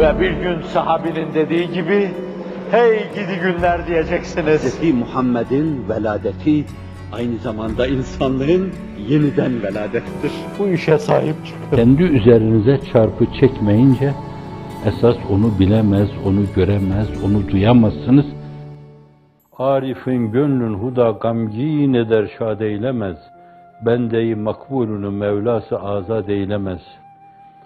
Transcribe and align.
Ve 0.00 0.20
bir 0.20 0.30
gün 0.30 0.62
sahabinin 0.62 1.34
dediği 1.34 1.70
gibi, 1.72 2.10
hey 2.70 2.98
gidi 3.14 3.40
günler 3.42 3.86
diyeceksiniz. 3.86 4.80
Hz. 4.80 4.94
Muhammed'in 4.94 5.88
veladeti 5.88 6.64
aynı 7.12 7.38
zamanda 7.38 7.86
insanlığın 7.86 8.70
yeniden 9.08 9.62
veladettir. 9.62 10.32
Bu 10.58 10.68
işe 10.68 10.98
sahip 10.98 11.34
çıkın. 11.46 11.76
Kendi 11.76 12.02
üzerinize 12.02 12.80
çarpı 12.92 13.26
çekmeyince 13.40 14.12
esas 14.86 15.16
onu 15.30 15.58
bilemez, 15.58 16.08
onu 16.26 16.40
göremez, 16.56 17.08
onu 17.24 17.48
duyamazsınız. 17.48 18.26
Arif'in 19.58 20.32
gönlün 20.32 20.74
huda 20.74 21.10
gamgin 21.10 21.94
eder 21.94 22.30
şad 22.38 22.60
eylemez. 22.60 23.16
Bendeyi 23.86 24.34
makbulunu 24.34 25.10
Mevlası 25.10 25.80
azad 25.80 26.28
eylemez. 26.28 26.80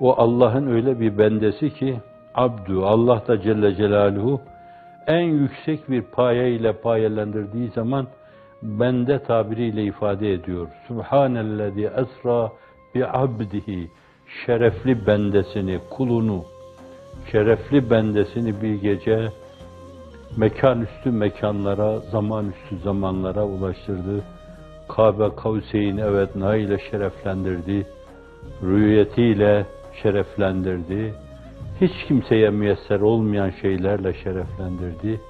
O 0.00 0.20
Allah'ın 0.20 0.66
öyle 0.66 1.00
bir 1.00 1.18
bendesi 1.18 1.74
ki 1.74 1.96
abdu 2.36 2.86
Allah 2.86 3.22
da 3.28 3.40
Celle 3.40 3.74
Celaluhu 3.74 4.40
en 5.06 5.20
yüksek 5.20 5.90
bir 5.90 6.02
paye 6.02 6.50
ile 6.50 6.72
payelendirdiği 6.72 7.68
zaman 7.68 8.06
bende 8.62 9.18
tabiriyle 9.18 9.84
ifade 9.84 10.32
ediyor. 10.32 10.68
Subhanellezi 10.88 11.90
esra 11.96 12.52
bi 12.94 13.06
abdihi 13.06 13.90
şerefli 14.46 15.06
bendesini, 15.06 15.80
kulunu, 15.90 16.44
şerefli 17.32 17.90
bendesini 17.90 18.62
bir 18.62 18.74
gece 18.74 19.28
mekan 20.36 20.80
üstü 20.80 21.10
mekanlara, 21.10 21.98
zaman 21.98 22.46
üstü 22.48 22.78
zamanlara 22.84 23.44
ulaştırdı. 23.44 24.22
Kabe 24.88 25.28
Kavseyn 25.36 25.96
evet 25.96 26.36
na 26.36 26.56
ile 26.56 26.78
şereflendirdi. 26.90 27.86
Rüyetiyle 28.62 29.66
şereflendirdi. 30.02 31.14
Hiç 31.80 31.92
kimseye 32.08 32.50
müyesser 32.50 33.00
olmayan 33.00 33.50
şeylerle 33.62 34.14
şereflendirdi. 34.14 35.20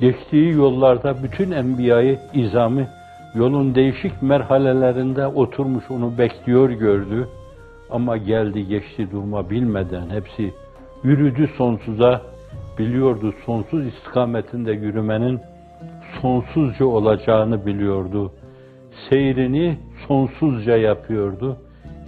Geçtiği 0.00 0.52
yollarda 0.52 1.22
bütün 1.22 1.50
enbiyayı 1.50 2.18
izamı 2.34 2.86
yolun 3.34 3.74
değişik 3.74 4.22
merhalelerinde 4.22 5.26
oturmuş 5.26 5.90
onu 5.90 6.18
bekliyor 6.18 6.70
gördü. 6.70 7.28
Ama 7.90 8.16
geldi 8.16 8.66
geçti 8.66 9.08
durma 9.12 9.50
bilmeden 9.50 10.10
hepsi 10.10 10.54
yürüdü 11.04 11.50
sonsuza 11.58 12.22
biliyordu 12.78 13.34
sonsuz 13.46 13.86
istikametinde 13.86 14.72
yürümenin 14.72 15.40
sonsuzca 16.20 16.84
olacağını 16.86 17.66
biliyordu. 17.66 18.32
Seyrini 19.10 19.78
sonsuzca 20.08 20.76
yapıyordu. 20.76 21.56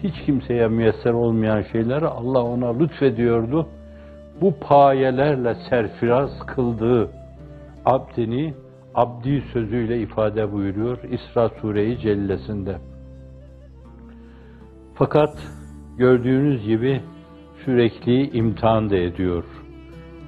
Hiç 0.02 0.14
kimseye 0.26 0.68
müyesser 0.68 1.12
olmayan 1.12 1.62
şeyleri 1.72 2.06
Allah 2.06 2.42
ona 2.42 2.78
lütfediyordu. 2.78 3.68
Bu 4.40 4.54
payelerle 4.60 5.54
serfiraz 5.70 6.46
kıldığı 6.46 7.10
abdini 7.84 8.54
abdi 8.94 9.42
sözüyle 9.52 10.00
ifade 10.00 10.52
buyuruyor 10.52 10.98
İsra 11.02 11.48
Sure-i 11.48 11.98
Cellesinde. 11.98 12.76
Fakat 14.94 15.38
gördüğünüz 15.98 16.66
gibi 16.66 17.00
sürekli 17.64 18.30
imtihan 18.30 18.90
da 18.90 18.96
ediyor. 18.96 19.44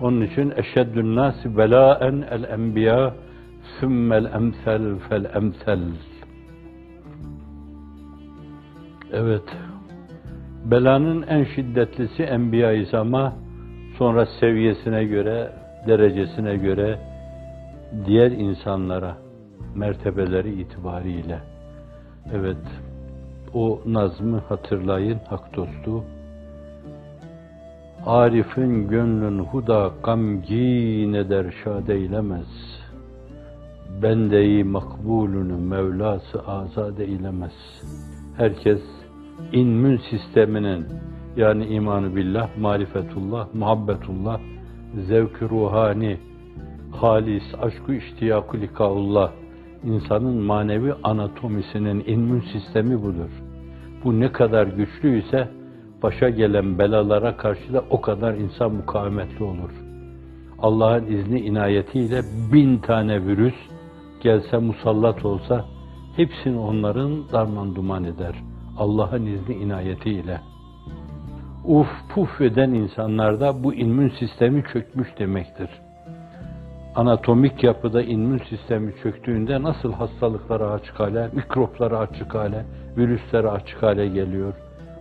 Onun 0.00 0.20
için 0.20 0.52
eşeddün 0.56 1.16
nasi 1.16 1.56
belaen 1.56 2.24
el 2.30 2.44
enbiya 2.44 3.14
sümmel 3.80 4.24
emsel 4.24 4.98
fel 5.08 5.24
emsel. 5.34 5.80
Evet. 9.12 9.42
Belanın 10.64 11.22
en 11.22 11.44
şiddetlisi 11.44 12.22
enbiya-i 12.22 12.96
ama 12.96 13.32
sonra 13.98 14.26
seviyesine 14.40 15.04
göre, 15.04 15.52
derecesine 15.86 16.56
göre 16.56 16.98
diğer 18.06 18.30
insanlara 18.30 19.16
mertebeleri 19.74 20.60
itibariyle. 20.60 21.38
Evet. 22.34 22.56
O 23.54 23.80
nazmı 23.86 24.42
hatırlayın 24.48 25.18
hak 25.28 25.56
dostu. 25.56 26.04
Arif'in 28.06 28.88
gönlün 28.88 29.38
huda 29.38 29.90
gamgin 30.02 31.12
eder 31.12 31.54
şad 31.64 31.88
eylemez. 31.88 32.46
Bendeyi 34.02 34.64
makbulünü 34.64 35.56
Mevlası 35.56 36.40
azad 36.46 36.98
eylemez. 36.98 37.52
Herkes 38.38 38.80
inmün 39.52 40.00
sisteminin 40.10 40.86
yani 41.36 41.66
imanı 41.66 42.16
billah, 42.16 42.48
marifetullah, 42.58 43.54
muhabbetullah, 43.54 44.40
zevk-ı 45.08 45.48
ruhani, 45.50 46.18
halis, 46.92 47.42
aşkı 47.62 47.94
iştiyaku 47.94 48.60
likaullah, 48.60 49.32
insanın 49.84 50.42
manevi 50.42 50.94
anatomisinin 51.02 52.04
inmün 52.06 52.40
sistemi 52.52 53.02
budur. 53.02 53.30
Bu 54.04 54.20
ne 54.20 54.32
kadar 54.32 54.66
güçlüyse 54.66 55.48
başa 56.02 56.28
gelen 56.28 56.78
belalara 56.78 57.36
karşı 57.36 57.72
da 57.72 57.84
o 57.90 58.00
kadar 58.00 58.34
insan 58.34 58.72
mukavemetli 58.72 59.44
olur. 59.44 59.70
Allah'ın 60.58 61.06
izni 61.06 61.40
inayetiyle 61.40 62.22
bin 62.52 62.78
tane 62.78 63.26
virüs 63.26 63.54
gelse 64.20 64.58
musallat 64.58 65.24
olsa 65.24 65.64
hepsini 66.18 66.58
onların 66.58 67.30
darman 67.32 67.74
duman 67.74 68.04
eder. 68.04 68.34
Allah'ın 68.78 69.26
izni 69.26 69.54
inayetiyle. 69.54 70.40
Uf 71.64 71.88
puf 72.14 72.40
eden 72.40 72.70
insanlarda 72.70 73.64
bu 73.64 73.74
immün 73.74 74.08
sistemi 74.18 74.64
çökmüş 74.72 75.08
demektir. 75.18 75.70
Anatomik 76.94 77.64
yapıda 77.64 78.02
immün 78.02 78.42
sistemi 78.50 78.94
çöktüğünde 79.02 79.62
nasıl 79.62 79.92
hastalıklara 79.92 80.70
açık 80.70 81.00
hale, 81.00 81.28
mikroplara 81.32 81.98
açık 81.98 82.34
hale, 82.34 82.64
virüslere 82.96 83.48
açık 83.48 83.82
hale 83.82 84.08
geliyor. 84.08 84.52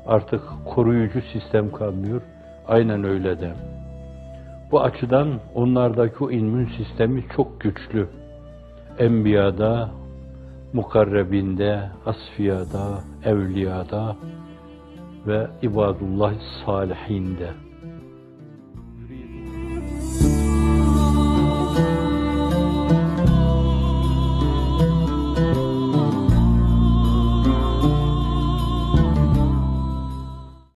Artık 0.08 0.42
koruyucu 0.66 1.22
sistem 1.34 1.72
kalmıyor. 1.72 2.22
Aynen 2.68 3.04
öyle 3.04 3.40
de. 3.40 3.54
Bu 4.72 4.82
açıdan 4.82 5.40
onlardaki 5.56 6.24
o 6.24 6.32
immün 6.32 6.70
sistemi 6.78 7.26
çok 7.36 7.62
güçlü. 7.62 8.08
Enbiyada, 9.00 9.90
mukarrebinde, 10.74 11.90
asfiyada, 12.06 13.04
evliyada 13.26 14.16
ve 15.28 15.48
ibadullah 15.62 16.34
salihinde. 16.66 17.50